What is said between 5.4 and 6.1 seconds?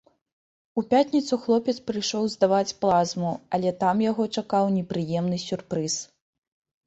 сюрпрыз.